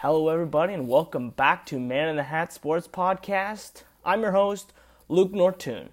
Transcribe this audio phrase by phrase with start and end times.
[0.00, 3.84] Hello, everybody, and welcome back to Man in the Hat Sports Podcast.
[4.04, 4.74] I'm your host,
[5.08, 5.88] Luke Nortoon,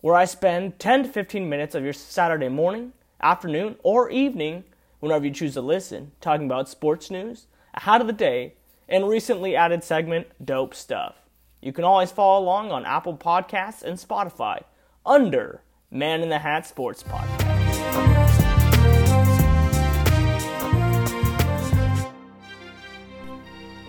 [0.00, 4.64] where I spend 10 to 15 minutes of your Saturday morning, afternoon, or evening,
[5.00, 8.54] whenever you choose to listen, talking about sports news, ahead of the day,
[8.88, 11.16] and recently added segment, Dope Stuff.
[11.60, 14.62] You can always follow along on Apple Podcasts and Spotify
[15.04, 15.60] under
[15.90, 18.41] Man in the Hat Sports Podcast.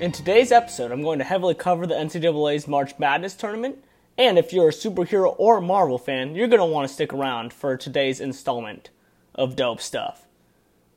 [0.03, 3.77] In today's episode, I'm going to heavily cover the NCAA's March Madness tournament,
[4.17, 7.13] and if you're a superhero or a Marvel fan, you're going to want to stick
[7.13, 8.89] around for today's installment
[9.33, 10.27] of Dope Stuff.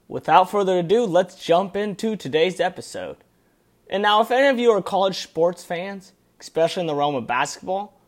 [0.09, 3.19] Without further ado, let's jump into today's episode.
[3.89, 7.29] And now, if any of you are college sports fans, especially in the realm of
[7.29, 8.01] basketball,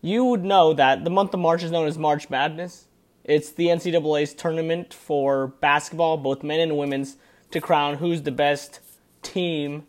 [0.00, 2.86] you would know that the month of March is known as March Madness.
[3.24, 7.16] It's the NCAA's tournament for basketball, both men and women's,
[7.50, 8.78] to crown who's the best
[9.22, 9.86] team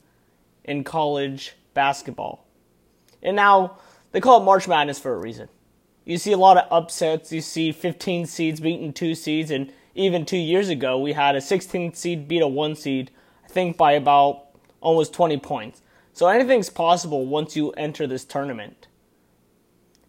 [0.63, 2.45] in college basketball.
[3.21, 3.77] And now
[4.11, 5.49] they call it March Madness for a reason.
[6.05, 7.31] You see a lot of upsets.
[7.31, 11.41] You see 15 seeds beating two seeds, and even two years ago, we had a
[11.41, 13.11] 16 seed beat a one seed,
[13.45, 14.45] I think by about
[14.81, 15.81] almost 20 points.
[16.13, 18.87] So anything's possible once you enter this tournament.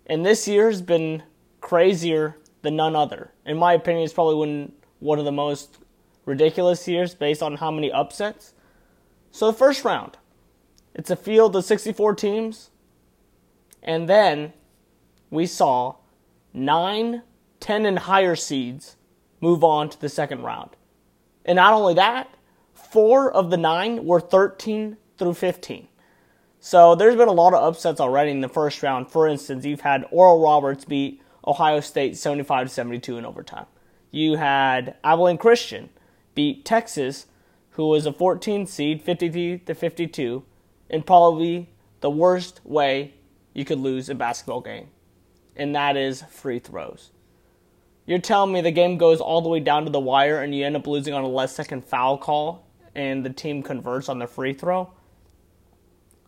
[0.06, 1.22] And this year's been
[1.60, 3.32] crazier than none other.
[3.44, 5.78] In my opinion, it's probably one of the most
[6.24, 8.54] ridiculous years based on how many upsets.
[9.30, 10.18] So the first round,
[10.94, 12.70] it's a field of 64 teams,
[13.82, 14.52] and then
[15.30, 15.96] we saw
[16.52, 17.22] nine,
[17.60, 18.96] 10 and higher seeds
[19.40, 20.70] move on to the second round.
[21.44, 22.28] And not only that,
[22.74, 25.88] four of the nine were 13 through 15.
[26.58, 29.10] So there's been a lot of upsets already in the first round.
[29.10, 33.66] For instance, you've had Oral Roberts beat Ohio State 75 72 in overtime.
[34.10, 35.88] You had Abilene Christian
[36.34, 37.26] beat Texas
[37.70, 40.44] who was a 14 seed, 53 to 52,
[40.88, 43.14] in probably the worst way
[43.54, 44.88] you could lose a basketball game,
[45.56, 47.10] and that is free throws.
[48.06, 50.64] You're telling me the game goes all the way down to the wire and you
[50.64, 54.26] end up losing on a less second foul call and the team converts on the
[54.26, 54.90] free throw?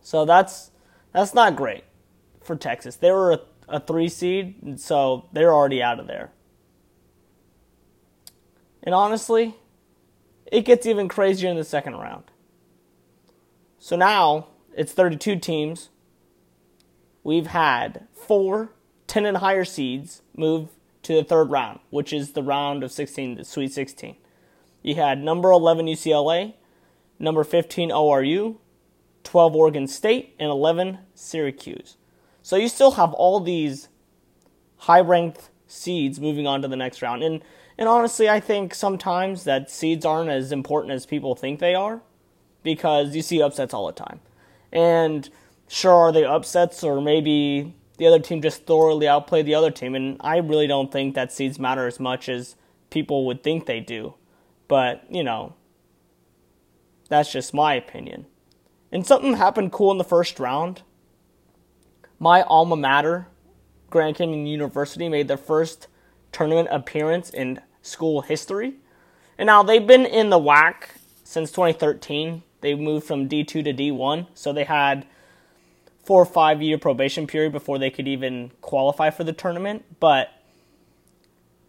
[0.00, 0.70] So that's
[1.12, 1.84] that's not great
[2.42, 2.96] for Texas.
[2.96, 6.30] They were a, a three seed, so they're already out of there.
[8.82, 9.56] And honestly,
[10.52, 12.24] it gets even crazier in the second round.
[13.78, 15.88] So now it's 32 teams.
[17.24, 18.70] We've had four
[19.06, 20.68] 10 and higher seeds move
[21.02, 24.16] to the third round, which is the round of 16, the Sweet 16.
[24.82, 26.54] You had number 11 UCLA,
[27.18, 28.56] number 15 ORU,
[29.24, 31.96] 12 Oregon State, and 11 Syracuse.
[32.42, 33.88] So you still have all these
[34.76, 37.22] high ranked seeds moving on to the next round.
[37.22, 37.42] And
[37.78, 42.02] and honestly, I think sometimes that seeds aren't as important as people think they are
[42.62, 44.20] because you see upsets all the time.
[44.70, 45.28] And
[45.68, 49.94] sure, are they upsets or maybe the other team just thoroughly outplayed the other team?
[49.94, 52.56] And I really don't think that seeds matter as much as
[52.90, 54.14] people would think they do.
[54.68, 55.54] But, you know,
[57.08, 58.26] that's just my opinion.
[58.92, 60.82] And something happened cool in the first round.
[62.18, 63.26] My alma mater,
[63.92, 65.86] Grand Canyon University, made their first
[66.32, 68.74] tournament appearance in school history.
[69.38, 70.88] And now they've been in the WAC
[71.22, 72.42] since 2013.
[72.62, 75.06] They moved from D2 to D1, so they had
[76.04, 79.84] four or five year probation period before they could even qualify for the tournament.
[80.00, 80.30] But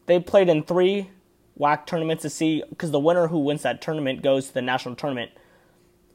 [0.06, 1.10] they played in three
[1.60, 4.96] WAC tournaments to see because the winner who wins that tournament goes to the national
[4.96, 5.32] tournament.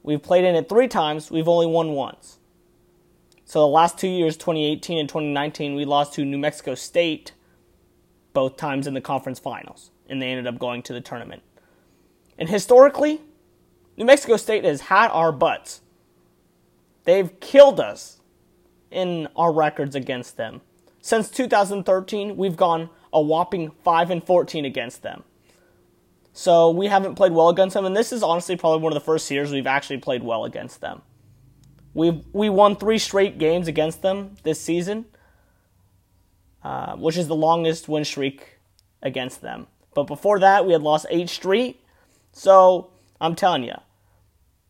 [0.01, 1.29] We've played in it three times.
[1.29, 2.38] We've only won once.
[3.49, 7.31] So the last two years, 2018 and 2019, we lost to New Mexico State
[8.31, 11.41] both times in the conference finals, and they ended up going to the tournament.
[12.37, 13.21] And historically,
[13.97, 15.81] New Mexico State has had our butts.
[17.05, 18.19] They've killed us
[18.91, 20.61] in our records against them.
[21.01, 25.23] Since 2013, we've gone a whopping 5 and 14 against them.
[26.33, 29.03] So we haven't played well against them, and this is honestly probably one of the
[29.03, 31.01] first years we've actually played well against them.
[31.93, 35.05] We've we won three straight games against them this season,
[36.63, 38.59] uh, which is the longest win streak
[39.01, 39.67] against them.
[39.95, 41.83] But before that, we had lost eight straight.
[42.31, 43.75] So I'm telling you,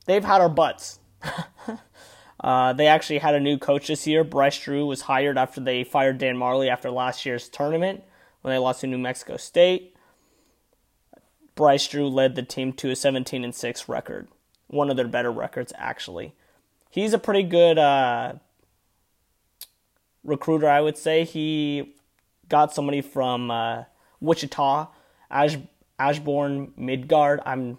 [0.05, 0.99] they've had our butts.
[2.39, 4.23] uh, they actually had a new coach this year.
[4.23, 8.03] Bryce Drew was hired after they fired Dan Majerle after last year's tournament
[8.41, 9.95] when they lost to New Mexico State.
[11.55, 14.29] Bryce Drew led the team to a 17 and 6 record,
[14.67, 16.33] one of their better records actually.
[16.89, 18.33] He's a pretty good uh,
[20.23, 21.23] recruiter, I would say.
[21.23, 21.95] He
[22.47, 23.83] got somebody from uh,
[24.19, 24.87] Wichita,
[25.29, 25.57] Ash,
[25.99, 27.41] Ashbourne Midtgaard.
[27.45, 27.77] I'm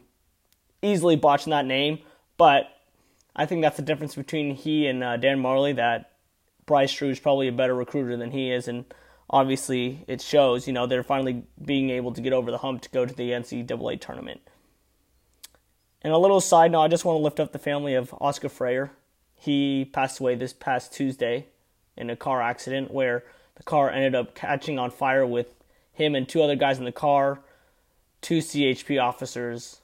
[0.82, 1.98] easily botching that name,
[2.36, 2.70] But
[3.34, 5.76] I think that's the difference between he and uh, Dan Majerle.
[5.76, 6.12] That
[6.66, 8.84] Bryce Drew is probably a better recruiter than he is, and
[9.28, 10.66] obviously it shows.
[10.66, 13.30] You know, they're finally being able to get over the hump to go to the
[13.30, 14.40] NCAA tournament.
[16.02, 18.48] And a little side note, I just want to lift up the family of Oscar
[18.48, 18.90] Frayer.
[19.40, 21.46] He passed away this past Tuesday
[21.96, 25.54] in a car accident where the car ended up catching on fire with
[25.92, 27.40] him and two other guys in the car.
[28.20, 29.80] Two CHP officers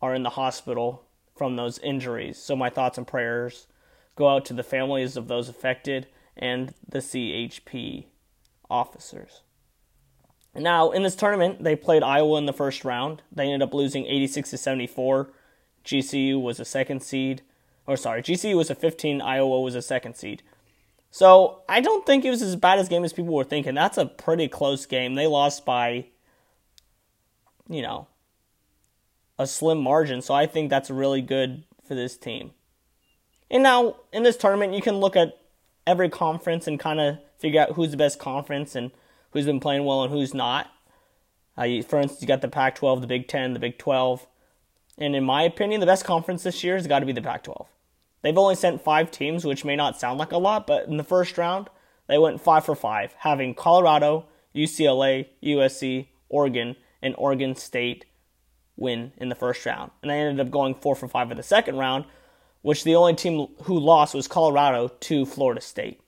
[0.00, 1.02] are in the hospital
[1.36, 2.38] from those injuries.
[2.38, 3.66] So my thoughts and prayers
[4.14, 6.06] go out to the families of those affected
[6.36, 8.04] and the CHP
[8.70, 9.42] officers.
[10.54, 13.22] Now, in this tournament, they played Iowa in the first round.
[13.32, 15.32] They ended up losing 86 to 74.
[15.84, 17.42] GCU was a second seed.
[17.90, 20.44] Or sorry, GCU was a 15, Iowa was a second seed.
[21.10, 23.74] So I don't think it was as bad a game as people were thinking.
[23.74, 25.16] That's a pretty close game.
[25.16, 26.06] They lost by,
[27.68, 28.06] you know,
[29.40, 30.22] a slim margin.
[30.22, 32.52] So I think that's really good for this team.
[33.50, 35.40] And now in this tournament, you can look at
[35.84, 38.92] every conference and kind of figure out who's the best conference and
[39.32, 40.70] who's been playing well and who's not.
[41.58, 44.28] Uh, you, for instance, you got the Pac 12, the Big 10, the Big 12.
[44.96, 47.42] And in my opinion, the best conference this year has got to be the Pac
[47.42, 47.66] 12.
[48.22, 51.04] They've only sent five teams, which may not sound like a lot, but in the
[51.04, 51.68] first round,
[52.06, 58.04] they went five for five, having Colorado, UCLA, USC, Oregon, and Oregon State
[58.76, 59.90] win in the first round.
[60.02, 62.04] And they ended up going four for five in the second round,
[62.62, 66.00] which the only team who lost was Colorado to Florida State.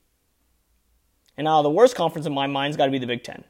[1.36, 3.44] And now the worst conference in my mind has got to be the Big Ten.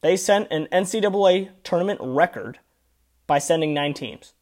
[0.00, 2.58] They sent an NCAA tournament record
[3.26, 4.34] by sending nine teams.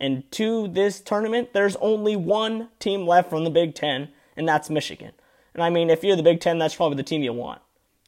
[0.00, 4.68] And to this tournament, there's only one team left from the Big Ten, and that's
[4.68, 5.12] Michigan.
[5.54, 7.60] And I mean, if you're the Big Ten, that's probably the team you want.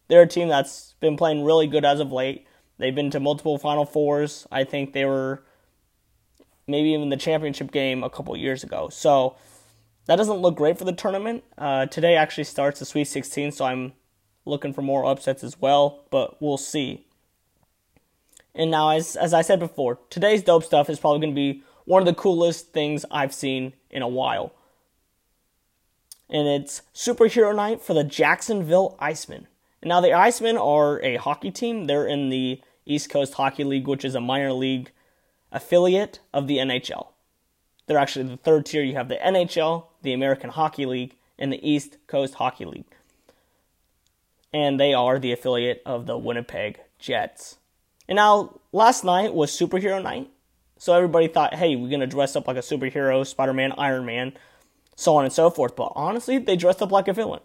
[0.09, 2.47] They're a team that's been playing really good as of late.
[2.79, 4.47] They've been to multiple Final Fours.
[4.51, 5.43] I think they were
[6.67, 8.89] maybe even the championship game a couple years ago.
[8.91, 9.37] So
[10.07, 11.45] that doesn't look great for the tournament.
[11.57, 13.93] Uh, today actually starts the Sweet 16, so I'm
[14.45, 17.07] looking for more upsets as well, but we'll see.
[18.55, 21.63] And now, as, as I said before, today's dope stuff is probably going to be
[21.87, 24.53] one of the coolest things I've seen in a while.
[26.29, 29.47] And it's Superhero Night for the Jacksonville Icemen.
[29.81, 31.85] And now, the Icemen are a hockey team.
[31.85, 34.91] They're in the East Coast Hockey League, which is a minor league
[35.53, 37.09] affiliate of the NHL.
[37.87, 38.83] They're actually the third tier.
[38.83, 42.85] You have the NHL, the American Hockey League, and the East Coast Hockey League.
[44.53, 47.59] And they are the affiliate of the Winnipeg Jets.
[48.09, 50.31] And now, last night was Superhero Night.
[50.79, 54.05] So everybody thought, hey, we're going to dress up like a superhero, Spider Man, Iron
[54.05, 54.35] Man,
[54.95, 55.75] so on and so forth.
[55.75, 57.41] But honestly, they dressed up like a villain.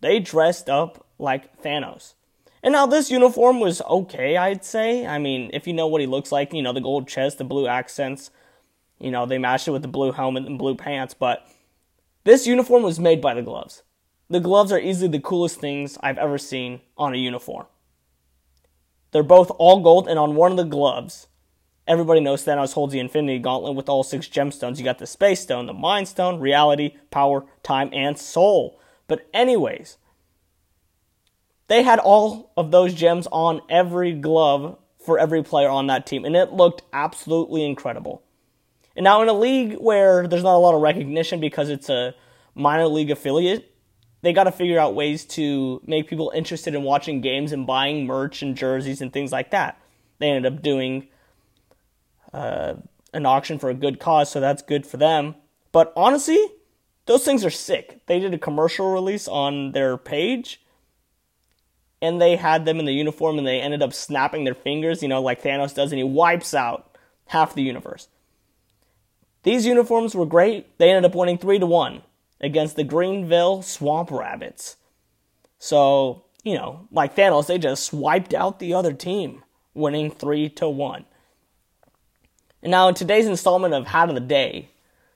[0.00, 2.14] They dressed up like Thanos.
[2.62, 5.04] And now this uniform was okay, I'd say.
[5.06, 7.44] I mean, if you know what he looks like, you know, the gold chest, the
[7.44, 8.30] blue accents,
[9.00, 11.48] you know, they matched it with the blue helmet and blue pants, but
[12.22, 13.82] this uniform was made by the gloves.
[14.30, 17.66] The gloves are easily the coolest things I've ever seen on a uniform.
[19.10, 21.26] They're both all gold, and on one of the gloves,
[21.86, 24.78] everybody knows Thanos holds the Infinity Gauntlet with all six gemstones.
[24.78, 28.80] You got the Space Stone, the Mind Stone, Reality, Power, Time, and Soul.
[29.08, 29.98] But, anyways,
[31.68, 36.24] they had all of those gems on every glove for every player on that team,
[36.24, 38.22] and it looked absolutely incredible.
[38.94, 42.14] And now, in a league where there's not a lot of recognition because it's a
[42.54, 43.74] minor league affiliate,
[44.20, 48.06] they got to figure out ways to make people interested in watching games and buying
[48.06, 49.80] merch and jerseys and things like that.
[50.18, 51.08] They ended up doing
[52.32, 52.74] uh,
[53.12, 55.34] an auction for a good cause, so that's good for them.
[55.70, 56.38] But honestly,
[57.06, 58.00] those things are sick.
[58.06, 60.60] They did a commercial release on their page,
[62.00, 65.08] and they had them in the uniform, and they ended up snapping their fingers, you
[65.08, 66.96] know, like Thanos does, and he wipes out
[67.26, 68.08] half the universe.
[69.42, 70.78] These uniforms were great.
[70.78, 72.02] They ended up winning 3 to 1
[72.40, 74.76] against the Greenville Swamp Rabbits.
[75.58, 79.42] So, you know, like Thanos, they just wiped out the other team,
[79.74, 81.04] winning 3 to 1.
[82.62, 84.68] And now in today's installment of Hat of the Day,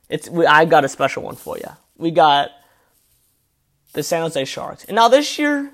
[0.08, 1.68] it's I got a special one for you.
[1.96, 2.50] We got
[3.92, 4.84] the San Jose Sharks.
[4.84, 5.70] And now this year,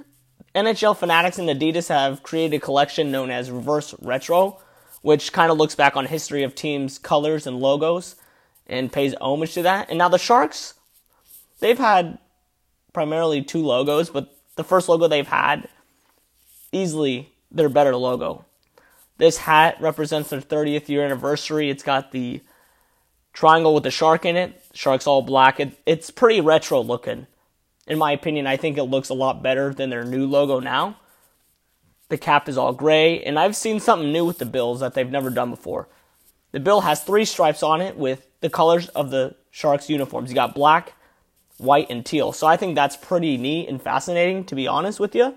[0.54, 4.58] NHL Fanatics and Adidas have created a collection known as Reverse Retro,
[5.00, 8.16] which kind of looks back on history of teams' colors and logos
[8.66, 9.88] and pays homage to that.
[9.88, 10.74] And now the Sharks,
[11.60, 12.18] they've had
[12.92, 15.68] primarily two logos, but the first logo they've had,
[16.70, 18.44] easily their better logo.
[19.22, 21.70] This hat represents their 30th year anniversary.
[21.70, 22.40] It's got the
[23.32, 24.60] triangle with the shark in it.
[24.74, 25.60] Shark's all black.
[25.60, 27.28] It, it's pretty retro looking.
[27.86, 30.96] In my opinion, I think it looks a lot better than their new logo now.
[32.08, 35.08] The cap is all gray, and I've seen something new with the Bills that they've
[35.08, 35.86] never done before.
[36.50, 40.30] The bill has three stripes on it with the colors of the Sharks uniforms.
[40.30, 40.94] You got black,
[41.58, 42.32] white, and teal.
[42.32, 45.36] So I think that's pretty neat and fascinating, to be honest with you.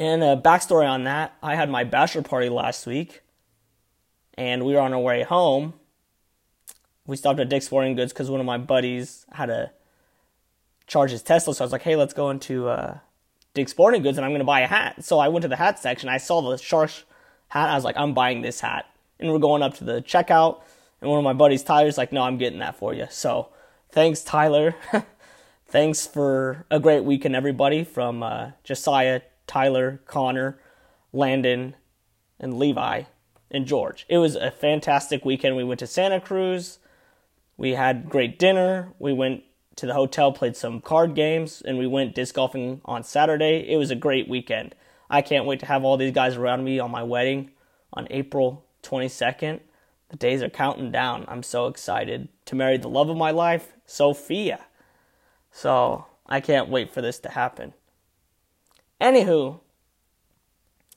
[0.00, 3.20] And a backstory on that I had my bachelor party last week,
[4.32, 5.74] and we were on our way home.
[7.06, 9.72] We stopped at Dick's Sporting Goods because one of my buddies had to
[10.86, 11.54] charge his Tesla.
[11.54, 12.96] So I was like, hey, let's go into uh,
[13.52, 15.04] Dick's Sporting Goods and I'm going to buy a hat.
[15.04, 16.08] So I went to the hat section.
[16.08, 17.04] I saw the Sharks
[17.48, 17.68] hat.
[17.68, 18.86] I was like, I'm buying this hat.
[19.18, 20.62] And we're going up to the checkout.
[21.02, 23.06] And one of my buddies, Tyler's like, no, I'm getting that for you.
[23.10, 23.50] So
[23.90, 24.74] thanks, Tyler.
[25.66, 30.60] thanks for a great weekend, everybody, from uh, Josiah, Tyler, Connor,
[31.12, 31.74] Landon,
[32.38, 33.02] and Levi
[33.50, 34.06] and George.
[34.08, 35.56] It was a fantastic weekend.
[35.56, 36.78] We went to Santa Cruz.
[37.56, 38.92] We had great dinner.
[39.00, 39.42] We went
[39.74, 43.68] to the hotel, played some card games, and we went disc golfing on Saturday.
[43.68, 44.76] It was a great weekend.
[45.10, 47.50] I can't wait to have all these guys around me on my wedding
[47.92, 49.58] on April 22nd.
[50.10, 51.24] The days are counting down.
[51.26, 54.66] I'm so excited to marry the love of my life, Sophia.
[55.50, 57.74] So I can't wait for this to happen.
[59.00, 59.60] Anywho,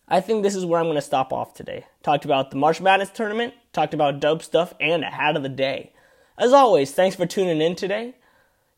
[0.07, 1.85] I think this is where I'm going to stop off today.
[2.03, 5.49] Talked about the March Madness tournament, talked about dope stuff, and a hat of the
[5.49, 5.93] day.
[6.37, 8.15] As always, thanks for tuning in today.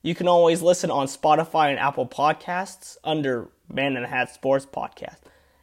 [0.01, 4.67] You can always listen on Spotify and Apple Podcasts under Man in a Hat Sports
[4.67, 5.17] Podcast.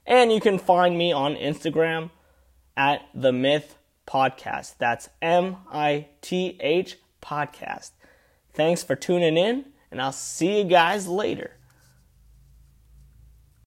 [0.04, 2.10] And you can find me on Instagram
[2.76, 3.76] at The Myth
[4.06, 4.74] Podcast.
[4.78, 7.92] That's M I T H Podcast.
[8.52, 11.52] Thanks for tuning in, and I'll see you guys later.